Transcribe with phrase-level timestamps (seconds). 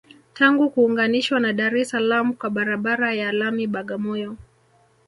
[0.33, 4.37] Tangu kuunganishwa na Dar es Salaam kwa barabara ya lami Bagamoyo